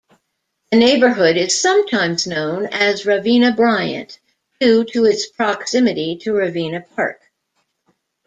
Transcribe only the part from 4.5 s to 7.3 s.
due to its proximity to Ravenna Park.